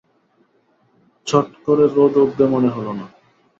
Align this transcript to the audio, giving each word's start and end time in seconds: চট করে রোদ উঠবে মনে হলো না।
চট 1.27 1.47
করে 1.65 1.85
রোদ 1.95 2.13
উঠবে 2.23 2.45
মনে 2.53 2.69
হলো 2.75 2.91
না। 2.99 3.05